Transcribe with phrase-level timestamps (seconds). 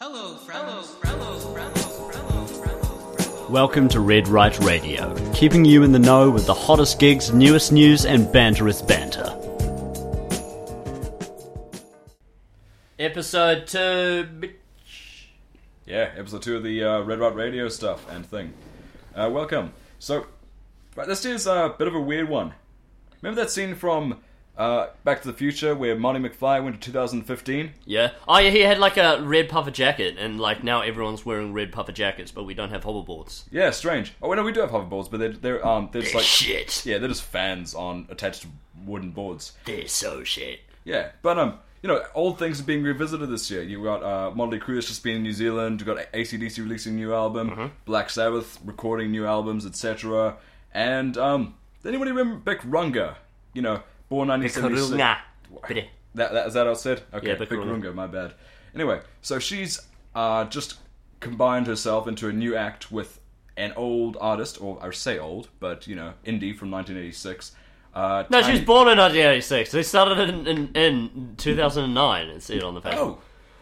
[0.00, 0.94] Hello, friends.
[1.02, 1.82] Hello, friends.
[1.82, 3.50] Hello, friends.
[3.50, 7.72] Welcome to Red Right Radio, keeping you in the know with the hottest gigs, newest
[7.72, 9.24] news, and banterous banter.
[12.96, 13.78] Episode 2.
[14.38, 15.24] bitch.
[15.84, 18.52] Yeah, episode two of the uh, Red Right Radio stuff and thing.
[19.16, 19.72] Uh, welcome.
[19.98, 20.26] So,
[20.94, 22.54] right, this is a bit of a weird one.
[23.20, 24.20] Remember that scene from
[24.58, 27.70] uh, Back to the Future where Marty McFly went to 2015?
[27.86, 28.10] Yeah.
[28.26, 31.72] Oh, yeah, he had like a red puffer jacket, and like now everyone's wearing red
[31.72, 33.44] puffer jackets, but we don't have hoverboards.
[33.50, 34.12] Yeah, strange.
[34.20, 36.84] Oh, no, we do have hoverboards, but they're they're um they're just like shit.
[36.84, 38.48] yeah, they're just fans on attached to
[38.84, 39.52] wooden boards.
[39.64, 40.60] They're so shit.
[40.84, 43.62] Yeah, but um, you know, old things are being revisited this year.
[43.62, 45.80] You've got uh, Motley Crue just been in New Zealand.
[45.80, 50.36] You've got ACDC releasing a new album, Black Sabbath recording new albums, etc.
[50.72, 53.14] And um, does anybody remember Beck Runga?
[53.54, 54.90] You know, born 1976.
[54.90, 54.98] Karunga.
[56.14, 57.02] That, that is that it's said?
[57.12, 57.94] Okay, Yeah, Beck Bikkarunga.
[57.94, 58.34] My bad.
[58.74, 59.80] Anyway, so she's
[60.14, 60.76] uh, just
[61.20, 63.20] combined herself into a new act with
[63.56, 67.52] an old artist, or I say old, but you know, indie from 1986.
[67.94, 69.72] Uh, No, she was born in 1986.
[69.72, 72.94] They started in, in, in 2009 and see it on the Facebook.
[72.94, 73.18] Oh,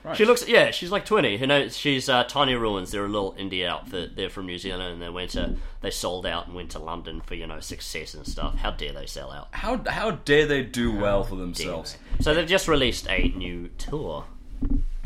[0.07, 0.17] right.
[0.17, 1.37] She looks, yeah, she's like 20.
[1.37, 2.91] You know, she's uh, Tiny Ruins.
[2.91, 4.17] They're a little indie outfit.
[4.17, 7.21] They're from New Zealand and they went to, they sold out and went to London
[7.21, 8.57] for, you know, success and stuff.
[8.57, 9.49] How dare they sell out?
[9.53, 11.97] How how dare they do well for themselves?
[12.21, 14.25] So they've just released a new tour.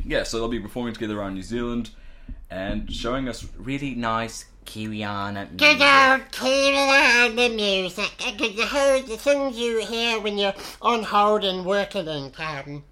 [0.04, 1.90] Yeah, so they'll be performing together around New Zealand
[2.50, 5.82] and showing us really nice Kiwiana Good music.
[5.82, 8.10] old Kira the music.
[8.18, 12.82] Because the, whole- the things you hear when you're on hold and working in Carden.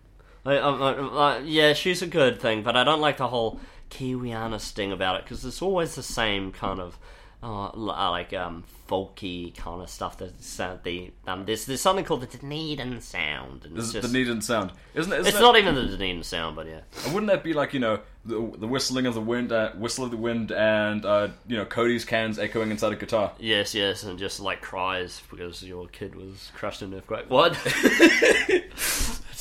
[0.44, 0.92] I, I, I,
[1.36, 5.16] I- yeah, she's a good thing, but I don't like the whole Kiwiana sting about
[5.16, 6.98] it because it's always the same kind of
[7.42, 10.18] uh, uh, like um, folky kind of stuff.
[10.18, 13.92] That's uh, the um, there's there's something called the Dunedin sound, and This it's is
[14.02, 15.20] just the Dunedin sound, isn't it?
[15.20, 16.80] Isn't it's it- not even the Dunedin sound, but yeah.
[17.12, 20.10] Wouldn't that be like you know the, the whistling of the wind, uh, whistle of
[20.10, 23.30] the wind, and uh, you know Cody's cans echoing inside a guitar?
[23.38, 27.30] Yes, yes, and just like cries because your kid was crushed in an earthquake.
[27.30, 27.56] What?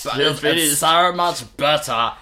[0.05, 2.13] It's, it's so much better.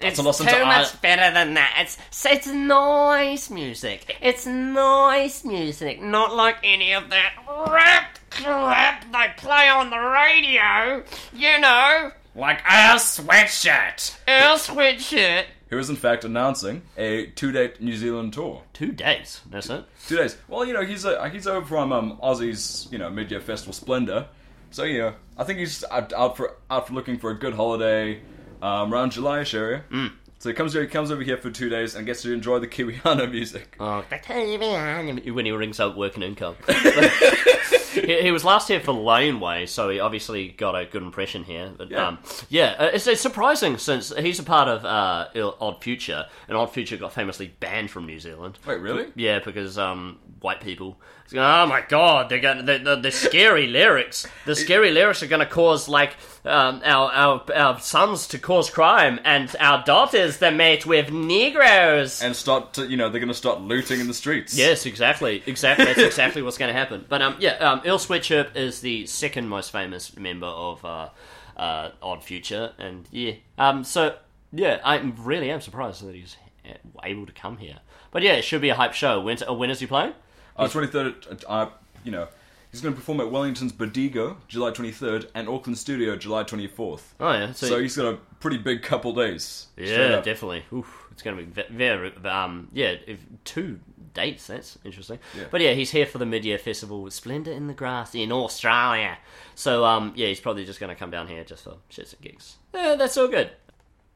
[0.00, 1.76] It's to listen too to much I- better than that.
[1.80, 4.16] It's it's nice music.
[4.20, 7.34] It's nice music, not like any of that
[7.68, 11.04] rap crap they play on the radio.
[11.32, 14.16] You know, Like our sweatshirt.
[14.26, 15.44] Earl Sweatshirt.
[15.68, 18.62] Who is in fact announcing a two-date New Zealand tour.
[18.74, 19.40] Two days.
[19.50, 19.84] That's it.
[20.06, 20.36] Two days.
[20.48, 24.26] Well, you know he's a, he's over from um, Aussie's you know mid-year festival Splendour,
[24.72, 28.20] so yeah, I think he's out, out for out for looking for a good holiday
[28.60, 29.84] um, around Julyish area.
[29.90, 30.12] Mm.
[30.38, 32.58] So he comes here, he comes over here for two days and gets to enjoy
[32.58, 33.76] the Kiwiana music.
[33.78, 35.32] Oh, the Kiwiana.
[35.32, 36.56] When he rings up working income.
[37.92, 41.70] he, he was last here for Laneway, so he obviously got a good impression here.
[41.76, 42.08] But Yeah.
[42.08, 46.56] um, yeah uh, it's, it's surprising since he's a part of uh, Odd Future, and
[46.56, 48.58] Odd Future got famously banned from New Zealand.
[48.66, 49.06] Wait, really?
[49.14, 50.98] Yeah, because um, white people.
[51.34, 52.66] Oh my god, they're going.
[52.66, 54.26] The, the, the scary lyrics.
[54.44, 56.14] The scary lyrics are going to cause like
[56.44, 62.20] um, our, our our sons to cause crime, and our daughters they mate with Negroes.
[62.22, 64.54] And start to you know they're going to start looting in the streets.
[64.56, 65.86] Yes, exactly, exactly.
[65.86, 67.06] That's exactly what's going to happen.
[67.08, 71.08] But um, yeah, um, Earl Sweatshirt is the second most famous member of uh,
[71.56, 74.16] uh, Odd Future, and yeah, um, so
[74.52, 76.36] yeah, I really am surprised that he's
[76.68, 77.78] uh, able to come here.
[78.10, 79.20] But yeah, it should be a hype show.
[79.20, 80.12] When, uh, when is he playing?
[80.56, 81.70] Uh, 23rd, uh,
[82.04, 82.28] you know,
[82.70, 87.02] he's going to perform at Wellington's Bodega, July 23rd, and Auckland Studio, July 24th.
[87.20, 89.68] Oh yeah, so, So he's got a pretty big couple days.
[89.76, 90.64] Yeah, definitely.
[90.72, 93.78] Oof, it's going to be very um yeah if, two
[94.14, 94.46] dates.
[94.46, 95.18] That's interesting.
[95.36, 95.44] Yeah.
[95.50, 99.18] But yeah, he's here for the mid-year festival with Splendour in the Grass in Australia.
[99.54, 102.22] So um yeah, he's probably just going to come down here just for shits and
[102.22, 102.56] gigs.
[102.74, 103.50] Yeah, that's all good.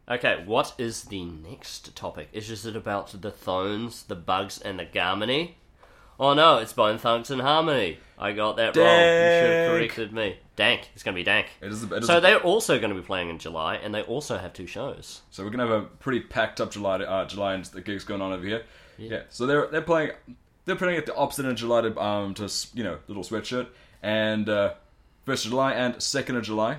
[0.09, 2.29] Okay, what is the next topic?
[2.33, 5.55] Is it about the Thones, the Bugs, and the Garmony?
[6.19, 7.99] Oh no, it's Bone Thugs and Harmony.
[8.19, 8.87] I got that wrong.
[8.87, 10.39] You should have corrected me.
[10.55, 10.89] Dank.
[10.95, 11.49] It's going to be Dank.
[11.61, 14.01] It is, it is So they're also going to be playing in July, and they
[14.03, 15.21] also have two shows.
[15.31, 18.23] So we're gonna have a pretty packed up July, uh, July and the gigs going
[18.23, 18.62] on over here.
[18.98, 19.22] Yeah.
[19.31, 20.12] So they're they're playing
[20.64, 23.69] they're playing at the opposite end of July to um to you know little sweatshirt
[24.02, 24.75] and uh,
[25.25, 26.78] first of July and second of July.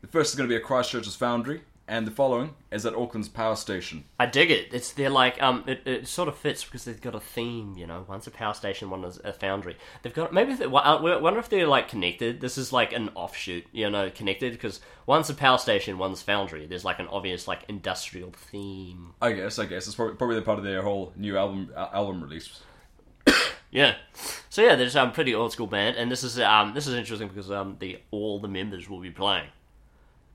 [0.00, 1.62] The first is gonna be at Christchurch's Foundry,
[1.92, 4.04] and the following is at Auckland's Power Station.
[4.18, 4.72] I dig it.
[4.72, 7.74] It's they're like um, it, it sort of fits because they've got a theme.
[7.76, 9.76] You know, one's a power station, one is a foundry.
[10.00, 12.40] They've got maybe they, I wonder if they're like connected.
[12.40, 13.66] This is like an offshoot.
[13.72, 16.64] You know, connected because one's a power station, one's foundry.
[16.66, 19.12] There's like an obvious like industrial theme.
[19.20, 21.88] I guess I guess it's probably probably the part of their whole new album uh,
[21.92, 22.60] album release.
[23.74, 23.94] Yeah.
[24.50, 27.28] So yeah, there's um pretty old school band, and this is um this is interesting
[27.28, 29.48] because um the all the members will be playing.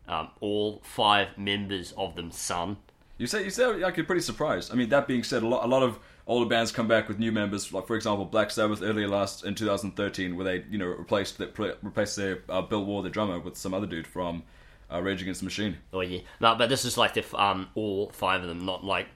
[0.07, 2.77] Um, all five members of them, son.
[3.17, 4.71] You say you say like you're pretty surprised.
[4.71, 7.19] I mean, that being said, a lot a lot of older bands come back with
[7.19, 7.73] new members.
[7.73, 12.15] Like for example, Black Sabbath earlier last in 2013, where they you know replaced replaced
[12.15, 14.43] their uh, Bill Ward, the drummer, with some other dude from
[14.91, 15.77] uh, Rage Against the Machine.
[15.91, 18.83] Oh yeah, no, but this is like the f- um all five of them, not
[18.83, 19.07] like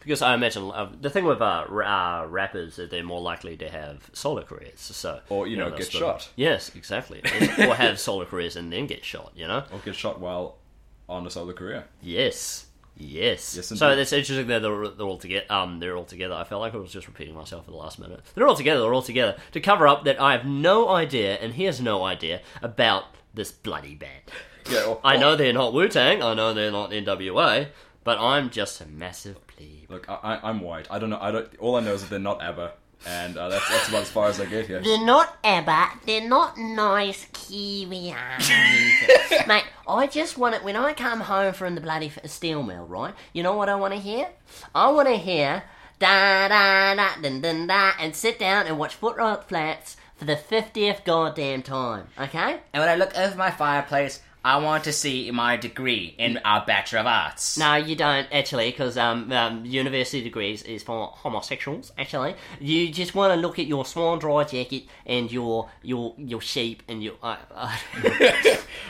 [0.00, 3.56] because I imagine uh, the thing with uh, ra- uh rappers is they're more likely
[3.58, 6.28] to have solo careers, so Or, you know, they'll get still- shot.
[6.36, 7.20] Yes, exactly,
[7.58, 9.32] or have solo careers and then get shot.
[9.36, 9.64] You know.
[9.72, 10.56] Or get shot while
[11.08, 11.84] on a solo career.
[12.02, 12.66] Yes.
[13.02, 13.56] Yes.
[13.56, 15.46] Yes, so it's interesting that they're, they're all together.
[15.48, 16.34] Um, they're all together.
[16.34, 18.20] I felt like I was just repeating myself at the last minute.
[18.34, 18.80] They're all together.
[18.82, 22.04] They're all together to cover up that I have no idea, and he has no
[22.04, 23.04] idea about
[23.34, 24.22] this bloody band.
[24.70, 26.22] Yeah, or, I know they're not Wu Tang.
[26.22, 27.68] I know they're not NWA,
[28.04, 29.90] but I'm just a massive plebe.
[29.90, 30.86] Look, I, I, I'm white.
[30.90, 31.18] I don't know.
[31.20, 31.48] I don't.
[31.58, 32.72] All I know is that they're not ABBA,
[33.06, 34.80] and uh, that's that's about as far as I get here.
[34.80, 36.00] They're not ABBA.
[36.06, 39.46] They're not nice Kiwi armies.
[39.46, 43.14] Mate, I just want it when I come home from the bloody steel mill, right?
[43.32, 44.28] You know what I want to hear?
[44.74, 45.64] I want to hear
[45.98, 50.36] da da da dun dun da and sit down and watch Footrot Flats for the
[50.36, 52.06] fiftieth goddamn time.
[52.18, 52.60] Okay?
[52.74, 56.64] And when I look over my fireplace, I want to see my degree in a
[56.66, 57.58] Bachelor of Arts.
[57.58, 61.92] No, you don't actually, because um, um, university degrees is for homosexuals.
[61.98, 66.82] Actually, you just want to look at your Swanndri jacket and your your your sheep
[66.88, 67.14] and your.
[67.22, 67.76] Uh, uh,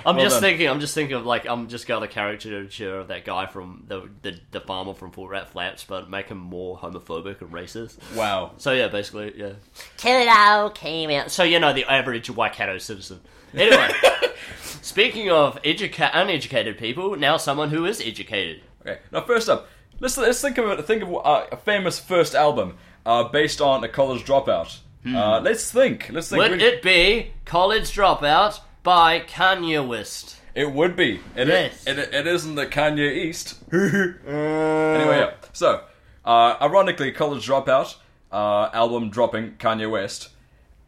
[0.06, 0.43] I'm Well just done.
[0.43, 0.69] thinking.
[0.69, 4.08] I'm just thinking of like I'm just got a caricature of that guy from the
[4.23, 7.99] the, the farmer from Footrot Flats, but make him more homophobic and racist.
[8.14, 8.53] Wow.
[8.58, 9.55] So yeah, basically, yeah.
[9.96, 11.31] till it all came out.
[11.32, 13.20] So you know the average Waikato citizen.
[13.55, 13.88] Anyway,
[14.82, 18.62] speaking of educa- uneducated people, now someone who is educated.
[18.82, 18.99] Okay.
[19.12, 19.69] Now, first up,
[20.00, 20.85] let's let's think of it.
[20.87, 24.79] Think of uh, a famous first album uh, based on a college dropout.
[25.06, 26.11] Uh, let's think.
[26.12, 26.43] Let's think.
[26.43, 30.37] Would really- it be College Dropout by Kanye West?
[30.55, 31.20] It would be.
[31.37, 31.87] It, Yes.
[31.87, 33.62] it, it, it isn't the Kanye East.
[33.73, 35.32] anyway, yeah.
[35.53, 35.85] So,
[36.25, 37.96] uh, ironically, College Dropout
[38.31, 40.31] uh, album dropping Kanye West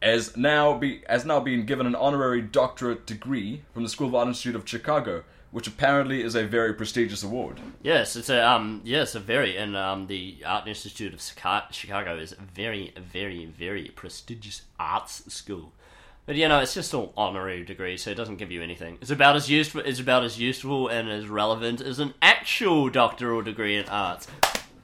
[0.03, 4.15] has now be has now been given an honorary doctorate degree from the School of
[4.15, 7.59] Art Institute of Chicago, which apparently is a very prestigious award.
[7.81, 11.21] Yes, it's a um yes a very and um the Art Institute of
[11.71, 15.71] Chicago is a very very very prestigious arts school.
[16.25, 18.97] But you know, it's just an honorary degree, so it doesn't give you anything.
[19.01, 19.81] It's about as useful.
[19.81, 24.27] It's about as useful and as relevant as an actual doctoral degree in arts.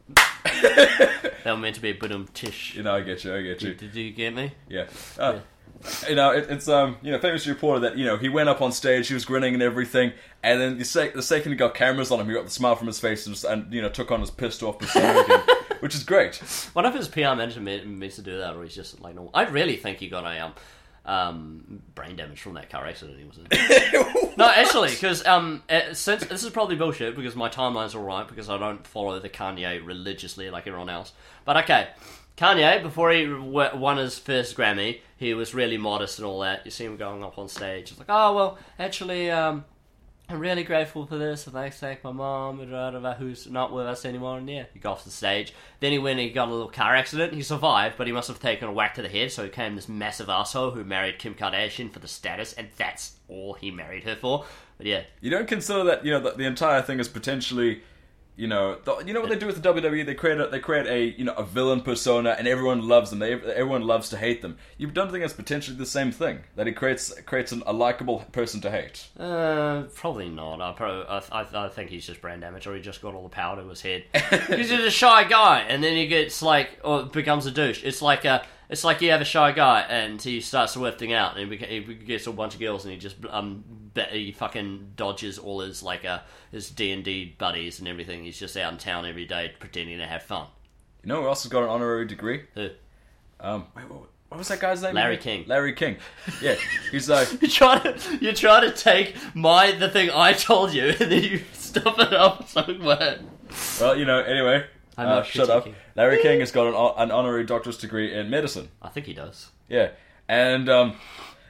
[0.43, 2.75] that was meant to be a bit of tish.
[2.75, 3.35] You know, I get you.
[3.35, 3.73] I get you.
[3.73, 4.51] Did you get me?
[4.67, 4.85] Yeah.
[5.17, 5.39] Uh,
[6.09, 8.61] You know, it, it's um, you know, famous reporter that you know he went up
[8.61, 10.11] on stage, he was grinning and everything,
[10.43, 12.75] and then the, sec- the second he got cameras on him, he got the smile
[12.75, 15.41] from his face and, just, and you know took on his pissed off persona again,
[15.79, 16.35] which is great.
[16.73, 19.31] One of his PR manager meant to do that, or he's just like normal.
[19.33, 20.53] I really think he got a um,
[21.05, 24.33] um, brain damage from that car accident he was in.
[24.37, 28.27] no, actually, because um, uh, since this is probably bullshit because my timeline's all right
[28.27, 31.13] because I don't follow the Kanye religiously like everyone else.
[31.45, 31.89] But okay,
[32.37, 36.65] Kanye before he w- won his first Grammy, he was really modest and all that.
[36.65, 39.65] You see him going up on stage, it's like, oh well, actually, um.
[40.31, 41.47] I'm really grateful for this.
[41.47, 42.59] and Thanks, thank my mom,
[43.17, 44.37] who's not with us anymore.
[44.37, 45.55] And yeah, he got off the stage.
[45.79, 47.33] Then he went he got a little car accident.
[47.33, 49.75] He survived, but he must have taken a whack to the head, so he became
[49.75, 54.03] this massive asshole who married Kim Kardashian for the status, and that's all he married
[54.03, 54.45] her for.
[54.77, 57.81] But yeah, You don't consider that you know the, the entire thing is potentially,
[58.39, 60.05] you know, the, you know what they do with the WWE?
[60.05, 63.19] They create a they create a you know a villain persona, and everyone loves them.
[63.19, 64.57] They everyone loves to hate them.
[64.77, 68.19] You don't think it's potentially the same thing that he creates creates an, a likable
[68.31, 69.09] person to hate?
[69.19, 70.61] uh, probably not.
[70.61, 73.23] I, probably, I, I, I think he's just brain damage, or he just got all
[73.23, 74.05] the power to his head.
[74.47, 77.83] he's just a shy guy, and then he gets like, or becomes a douche.
[77.83, 81.37] It's like a, it's like you have a shy guy, and he starts swifting out,
[81.37, 83.65] and he, beca- he gets a bunch of girls, and he just um,
[84.05, 86.19] be- he fucking dodges all his like uh,
[86.51, 88.23] his D and D buddies and everything.
[88.23, 90.47] He's just out in town every day pretending to have fun.
[91.03, 92.43] You know who else has got an honorary degree?
[92.55, 92.69] Who?
[93.39, 94.93] Um, wait, what, what was that guy's name?
[94.93, 95.17] Larry?
[95.17, 95.45] King.
[95.47, 95.97] Larry King.
[96.41, 96.55] Yeah,
[96.91, 97.29] he's like.
[97.41, 101.23] You try to you try to take my the thing I told you, and then
[101.23, 103.19] you stuff it up somewhere.
[103.79, 104.65] Well, you know, anyway,
[104.97, 105.67] I'm uh, not shut up.
[105.95, 108.69] Larry King has got an, an honorary doctorate degree in medicine.
[108.81, 109.49] I think he does.
[109.67, 109.91] Yeah,
[110.27, 110.95] and um,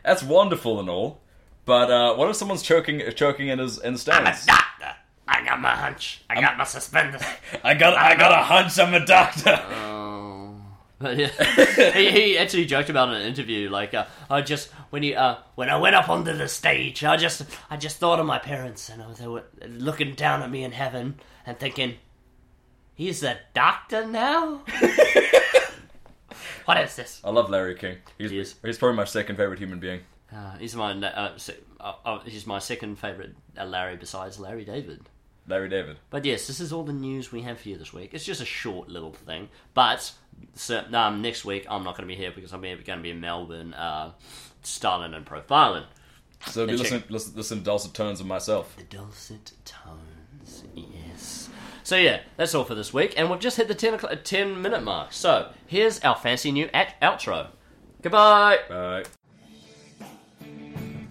[0.04, 1.22] that's wonderful and all.
[1.70, 4.44] But uh, what if someone's choking choking in his in the stands?
[4.48, 4.96] doctor.
[5.28, 6.24] I got my hunch.
[6.28, 7.22] I got my suspenders.
[7.64, 8.80] I got I got a hunch.
[8.80, 9.52] I'm a doctor.
[9.72, 10.56] Oh.
[10.98, 11.28] But yeah,
[11.94, 13.70] he, he actually joked about it in an interview.
[13.70, 17.18] Like, uh, I just when he uh, when I went up onto the stage, I
[17.18, 20.72] just I just thought of my parents, and they were looking down at me in
[20.72, 21.98] heaven and thinking,
[22.96, 24.64] he's a doctor now.
[26.66, 27.22] what is this?
[27.24, 27.98] I love Larry King.
[28.18, 30.00] He's, He he's probably my second favorite human being.
[30.34, 31.38] Uh, he's my uh,
[31.80, 35.02] uh, uh, he's my second favorite Larry besides Larry David.
[35.48, 35.98] Larry David.
[36.12, 38.14] But yes, this is all the news we have for you this week.
[38.14, 39.50] It's just a short little thing.
[39.74, 40.12] But
[40.54, 43.10] so, um, next week I'm not going to be here because I'm going to be
[43.10, 44.12] in Melbourne, uh,
[44.62, 45.86] styling and profiling.
[46.48, 48.76] So be listen, listen, listen to dulcet tones of myself.
[48.78, 51.50] The dulcet tones, yes.
[51.84, 54.62] So yeah, that's all for this week, and we've just hit the 10, o'clock, 10
[54.62, 55.12] minute mark.
[55.12, 57.48] So here's our fancy new at- outro.
[58.02, 58.60] Goodbye.
[58.70, 59.04] Bye.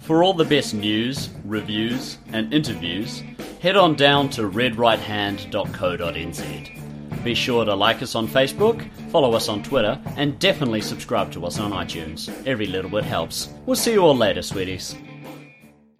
[0.08, 3.22] For all the best news, reviews, and interviews,
[3.60, 7.24] head on down to redrighthand.co.nz.
[7.24, 11.44] Be sure to like us on Facebook, follow us on Twitter, and definitely subscribe to
[11.44, 12.30] us on iTunes.
[12.46, 13.50] Every little bit helps.
[13.66, 14.94] We'll see you all later, sweeties.